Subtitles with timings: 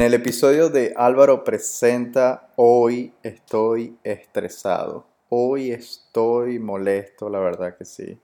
[0.00, 5.04] En el episodio de Álvaro presenta Hoy estoy estresado.
[5.28, 8.18] Hoy estoy molesto, la verdad que sí.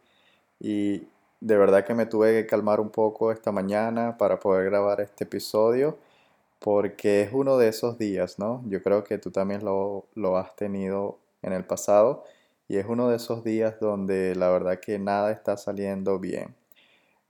[0.58, 1.06] Y
[1.38, 5.24] de verdad que me tuve que calmar un poco esta mañana para poder grabar este
[5.24, 5.98] episodio
[6.60, 8.64] porque es uno de esos días, ¿no?
[8.68, 12.24] Yo creo que tú también lo, lo has tenido en el pasado
[12.68, 16.54] y es uno de esos días donde la verdad que nada está saliendo bien.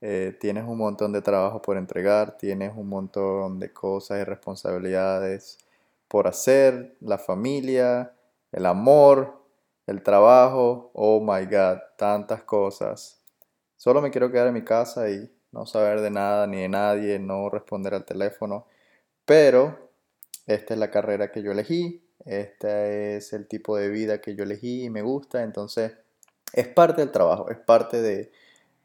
[0.01, 5.57] Eh, tienes un montón de trabajo por entregar, tienes un montón de cosas y responsabilidades
[6.07, 8.13] por hacer, la familia,
[8.51, 9.41] el amor,
[9.87, 13.21] el trabajo, oh my god, tantas cosas.
[13.75, 17.19] Solo me quiero quedar en mi casa y no saber de nada ni de nadie,
[17.19, 18.67] no responder al teléfono,
[19.25, 19.89] pero
[20.45, 24.43] esta es la carrera que yo elegí, este es el tipo de vida que yo
[24.43, 25.93] elegí y me gusta, entonces
[26.53, 28.31] es parte del trabajo, es parte de,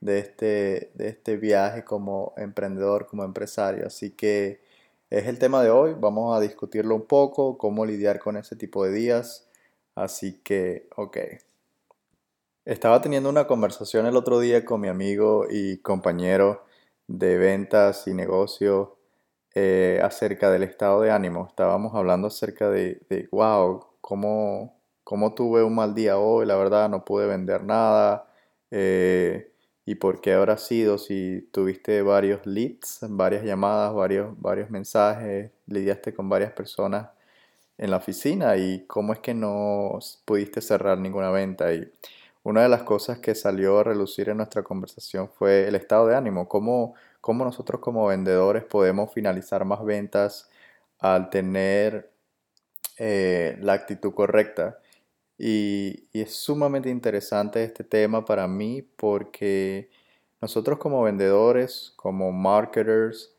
[0.02, 3.86] de este, de este viaje como emprendedor, como empresario.
[3.86, 4.60] Así que
[5.10, 8.84] es el tema de hoy, vamos a discutirlo un poco, cómo lidiar con ese tipo
[8.84, 9.48] de días.
[9.94, 11.18] Así que, ok.
[12.64, 16.64] Estaba teniendo una conversación el otro día con mi amigo y compañero
[17.06, 18.96] de ventas y negocio
[19.54, 21.46] eh, acerca del estado de ánimo.
[21.48, 26.88] Estábamos hablando acerca de, de wow, cómo, cómo, tuve un mal día hoy, la verdad
[26.88, 28.28] no pude vender nada.
[28.70, 29.51] Eh,
[29.84, 36.14] y por qué habrá sido si tuviste varios leads, varias llamadas, varios, varios mensajes, lidiaste
[36.14, 37.08] con varias personas
[37.78, 41.72] en la oficina y cómo es que no pudiste cerrar ninguna venta.
[41.74, 41.90] Y
[42.44, 46.16] una de las cosas que salió a relucir en nuestra conversación fue el estado de
[46.16, 50.48] ánimo, cómo, cómo nosotros como vendedores podemos finalizar más ventas
[50.98, 52.12] al tener
[52.98, 54.78] eh, la actitud correcta.
[55.44, 59.90] Y, es sumamente interesante este tema para mí porque
[60.40, 63.34] nosotros como vendedores, como marketers,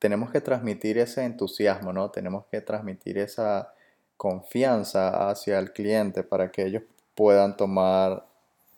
[0.00, 2.10] tenemos que transmitir ese entusiasmo, ¿no?
[2.10, 3.72] Tenemos que transmitir esa
[4.16, 6.82] confianza hacia el cliente para que ellos
[7.14, 8.26] puedan tomar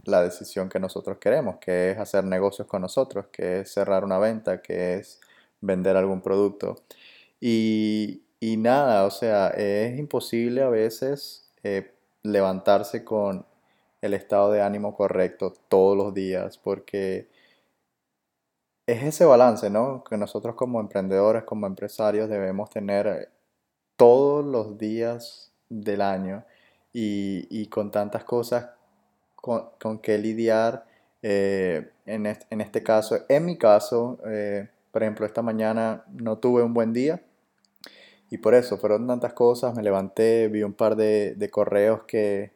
[0.05, 4.19] la decisión que nosotros queremos, que es hacer negocios con nosotros, que es cerrar una
[4.19, 5.21] venta, que es
[5.63, 6.83] vender algún producto.
[7.41, 8.23] Y,
[8.59, 11.93] nada, o sea, es imposible a veces eh,
[12.23, 13.47] levantarse con
[14.01, 17.29] el estado de ánimo correcto todos los días, porque
[18.87, 20.03] es ese balance, ¿no?
[20.05, 23.31] Que nosotros como emprendedores, como empresarios debemos tener
[23.97, 26.45] todos los días del año
[26.93, 28.71] y, con tantas cosas
[29.37, 30.87] con, que lidiar.
[31.23, 36.75] Eh, en, este, caso, en mi caso, eh, por ejemplo, esta mañana no tuve un
[36.75, 37.23] buen día
[38.31, 42.53] y por eso fueron tantas cosas, me levanté, vi un par de, correos que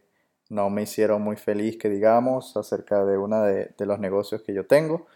[0.49, 4.67] no me hicieron muy feliz, que digamos, acerca de uno de, los negocios que yo
[4.67, 5.07] tengo.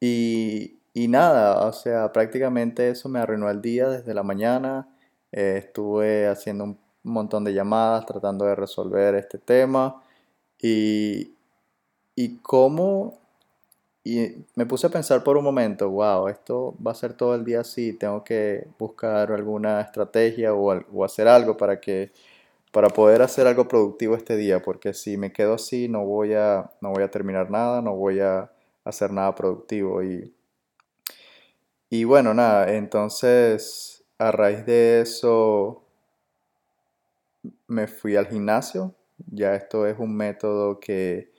[0.00, 4.88] Y, nada, o sea, prácticamente eso me arruinó el día desde la mañana.
[5.30, 10.02] Eh, estuve haciendo un montón de llamadas tratando de resolver este tema.
[10.60, 11.36] Y,
[12.16, 13.21] y cómo
[14.04, 17.44] y me puse a pensar por un momento, wow, esto va a ser todo el
[17.44, 22.10] día así, tengo que buscar alguna estrategia o, hacer algo para que
[22.72, 26.70] para poder hacer algo productivo este día, porque si me quedo así no voy a
[26.80, 28.50] no voy a terminar nada, no voy a
[28.84, 30.34] hacer nada productivo y
[31.90, 35.84] y bueno, nada, entonces a raíz de eso
[37.66, 38.94] me fui al gimnasio,
[39.30, 41.31] ya esto es un método que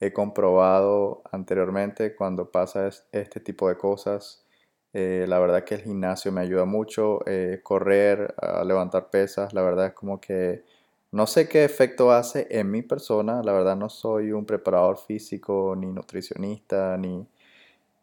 [0.00, 4.44] he comprobado anteriormente cuando pasa este tipo de cosas.
[4.92, 9.62] Eh, la verdad que el gimnasio me ayuda mucho, eh, correr, a levantar pesas, la
[9.62, 10.64] verdad es como que
[11.12, 15.74] no sé qué efecto hace en mi persona, la verdad no soy un preparador físico,
[15.76, 17.26] ni nutricionista, ni,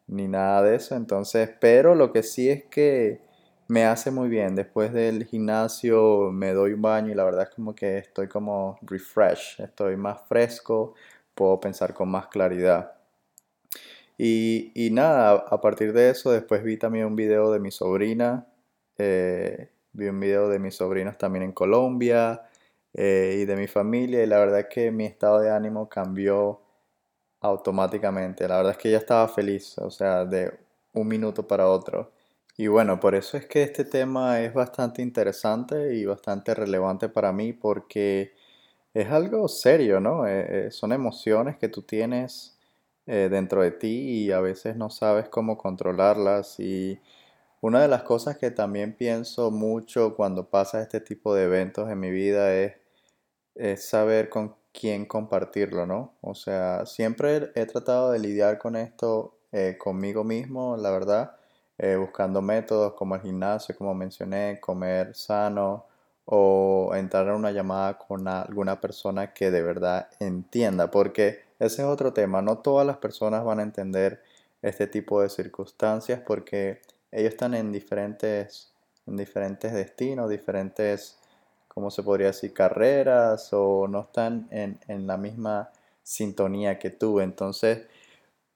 [0.08, 3.22] ni nada de eso, entonces, pero lo que sí es que
[3.68, 7.56] me hace muy bien, después del gimnasio me doy un baño y la verdad es
[7.56, 10.94] como que estoy como refresh, estoy más fresco,
[11.36, 12.94] puedo pensar con más claridad.
[14.18, 18.48] Y, nada, a partir de eso después vi también un video de mi sobrina,
[18.98, 22.44] eh, vi un video de mis sobrinos también en Colombia
[22.94, 26.62] eh, y de mi familia y la verdad es que mi estado de ánimo cambió
[27.42, 28.48] automáticamente.
[28.48, 30.54] La verdad es que ya estaba feliz, o sea, de
[30.94, 32.12] un minuto para otro.
[32.58, 37.34] Y bueno, por eso es que este tema es bastante interesante y bastante relevante para
[37.34, 38.34] mí porque
[38.96, 40.26] es algo serio, ¿no?
[40.28, 42.58] Eh, eh, son emociones que tú tienes
[43.08, 46.60] eh, dentro de ti y a veces no sabes cómo controlarlas.
[46.62, 47.00] Y
[47.62, 52.00] una de las cosas que también pienso mucho cuando pasa este tipo de eventos en
[52.00, 52.74] mi vida es,
[53.78, 56.14] saber con quién compartirlo, ¿no?
[56.22, 59.38] O sea, siempre he tratado de lidiar con esto
[59.80, 61.38] conmigo mismo, la verdad.
[62.00, 65.86] buscando métodos como el gimnasio, como mencioné, comer sano
[66.26, 71.88] o entrar a una llamada con alguna persona que de verdad entienda, porque ese es
[71.88, 74.22] otro tema, no todas las personas van a entender
[74.62, 76.82] este tipo de circunstancias porque
[77.12, 78.74] ellos están en diferentes,
[79.06, 81.20] en diferentes destinos, diferentes,
[81.68, 85.70] ¿cómo se podría decir?, carreras o no están en, en la misma
[86.04, 87.22] sintonía que tú.
[87.22, 87.86] Entonces,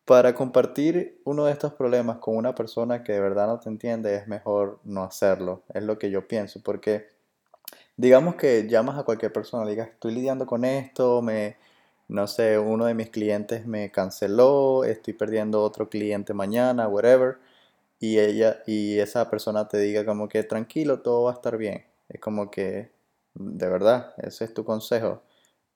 [0.05, 4.15] para compartir uno de estos problemas con una persona que de verdad no te entiende,
[4.15, 5.61] es mejor no hacerlo.
[5.73, 7.07] Es lo que yo pienso, porque
[7.99, 11.57] digamos que llamas a cualquier persona, digas, estoy lidiando con esto, me,
[12.07, 17.39] no sé, uno de mis clientes me canceló, estoy perdiendo otro cliente mañana, whatever,
[17.99, 21.85] y ella y esa persona te diga como que tranquilo, todo va a estar bien.
[22.09, 22.91] Es como que,
[23.35, 25.23] de verdad, ese es tu consejo.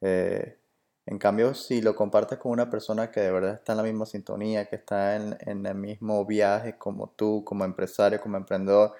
[0.01, 0.57] Eh,
[1.05, 4.05] en cambio, si lo compartes con una persona que de verdad está en la misma
[4.05, 8.93] sintonía, que está en, en el mismo viaje como tú, como empresario, como emprendedor,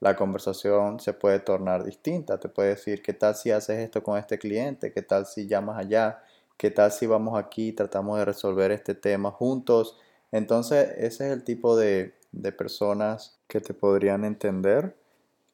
[0.00, 2.38] la conversación se puede tornar distinta.
[2.38, 4.92] Te puede decir, ¿qué tal si haces esto con este cliente?
[4.92, 6.22] ¿Qué tal si llamas allá?
[6.56, 9.96] ¿Qué tal si vamos aquí y tratamos de resolver este tema juntos?
[10.32, 14.94] Entonces, ese es el tipo de, de personas que te podrían entender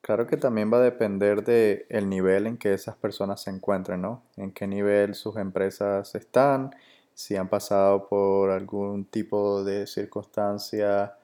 [0.05, 4.03] Claro que también va a depender del el nivel en que esas personas se encuentren,
[4.03, 4.23] ¿no?
[4.37, 6.73] En qué nivel sus empresas están,
[7.15, 11.17] si han pasado por algún tipo de circunstancia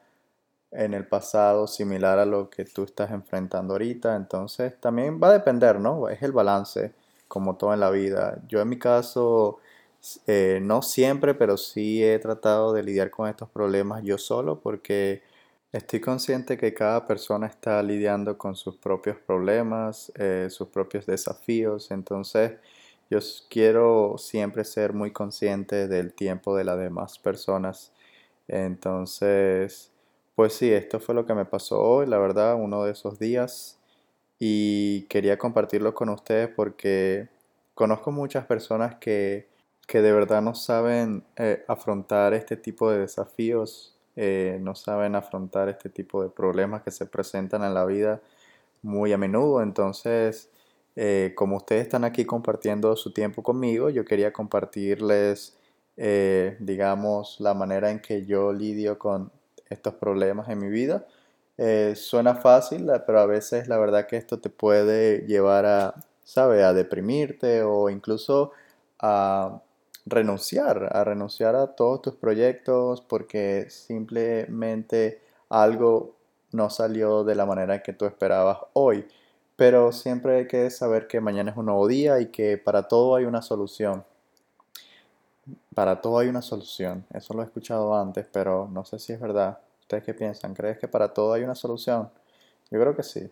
[0.71, 4.15] en el pasado similar a lo que tú estás enfrentando ahorita.
[4.15, 6.09] Entonces también va a depender, ¿no?
[6.09, 6.93] Es el balance,
[7.27, 8.39] como todo en la vida.
[8.47, 9.59] Yo en mi caso,
[10.27, 15.21] eh, no siempre, pero sí he tratado de lidiar con estos problemas yo solo porque
[15.71, 21.91] Estoy consciente que cada persona está lidiando con sus propios problemas, eh, sus propios desafíos,
[21.91, 22.53] entonces
[23.09, 23.19] yo
[23.49, 27.93] quiero siempre ser muy consciente del tiempo de las demás personas.
[28.49, 29.90] Entonces,
[30.41, 33.77] pues sí, esto fue lo que me pasó hoy, la verdad, uno de esos días.
[34.39, 37.29] Y quería compartirlo con ustedes porque
[37.75, 39.47] conozco muchas personas que,
[39.85, 45.69] que de verdad no saben eh, afrontar este tipo de desafíos eh, no saben afrontar
[45.69, 48.19] este tipo de problemas que se presentan en la vida
[48.81, 49.61] muy a menudo.
[49.61, 50.49] Entonces,
[50.95, 55.55] eh, como ustedes están aquí compartiendo su tiempo conmigo, yo quería compartirles,
[56.59, 59.31] digamos, la manera en que yo lidio con
[59.71, 61.05] estos problemas en mi vida.
[61.95, 66.63] suena fácil, pero a veces la verdad que esto te puede llevar a, ¿sabe?
[66.63, 68.51] A deprimirte o incluso
[68.99, 69.61] a
[70.05, 76.15] renunciar, a renunciar a todos tus proyectos porque simplemente algo
[76.51, 79.07] no salió de la manera que tú esperabas hoy.
[79.55, 83.15] Pero siempre hay que saber que mañana es un nuevo día y que para todo
[83.15, 84.03] hay una solución.
[85.73, 87.05] Para todo hay una solución.
[87.13, 89.59] Eso lo he escuchado antes, pero no sé si es verdad.
[89.81, 90.53] ¿Ustedes qué piensan?
[90.53, 92.09] ¿Crees que para todo hay una solución?
[92.69, 93.29] Yo creo que sí.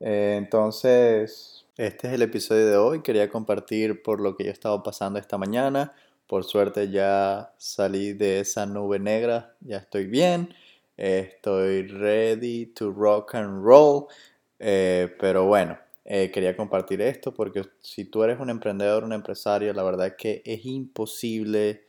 [0.00, 3.02] Eh, entonces, este es el episodio de hoy.
[3.02, 5.92] Quería compartir por lo que yo he estado pasando esta mañana.
[6.26, 10.54] Por suerte ya salí de esa nube negra, ya estoy bien.
[10.96, 14.08] Estoy ready to rock and roll.
[14.58, 15.78] Eh, pero bueno,
[16.10, 20.14] eh, quería compartir esto porque si tú eres un emprendedor, un empresario, la verdad es
[20.16, 21.84] que es imposible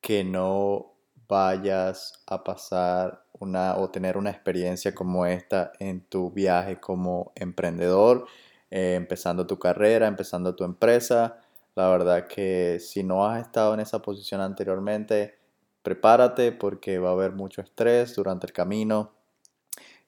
[0.00, 0.94] que no
[1.28, 8.26] vayas a pasar una o tener una experiencia como esta en tu viaje como emprendedor.
[8.70, 11.40] Eh, empezando tu carrera, empezando tu empresa.
[11.74, 15.38] La verdad que si no has estado en esa posición anteriormente,
[15.82, 19.12] prepárate porque va a haber mucho estrés durante el camino.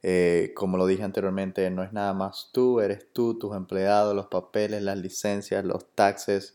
[0.03, 4.27] Eh, como lo dije anteriormente, no es nada más tú, eres tú, tus empleados, los
[4.27, 6.55] papeles, las licencias, los taxes.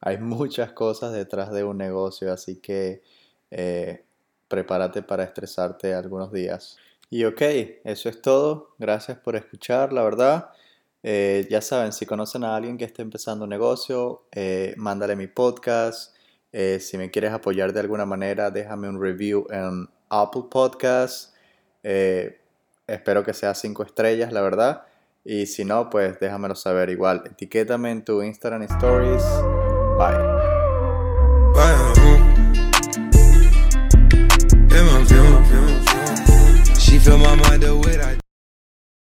[0.00, 3.02] Hay muchas cosas detrás de un negocio, así que
[3.50, 4.04] eh,
[4.48, 6.76] prepárate para estresarte algunos días.
[7.10, 7.40] Y ok,
[7.84, 8.74] eso es todo.
[8.78, 10.50] Gracias por escuchar, la verdad.
[11.02, 14.24] Eh, ya saben, si conocen a alguien que esté empezando un negocio,
[14.76, 16.14] mándale mi podcast.
[16.52, 21.32] Si me quieres apoyar de alguna manera, déjame un review en Apple Podcasts.
[22.88, 24.82] Espero que sea cinco estrellas, la verdad.
[25.24, 27.22] Y si no, pues déjamelo saber igual.
[27.26, 29.22] Etiquétame en tu Instagram Stories.
[29.98, 30.38] Bye.